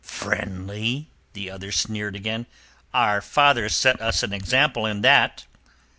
[0.03, 2.47] "Friendly?" The other sneered again.
[2.91, 5.45] "Our fathers set us an example in that."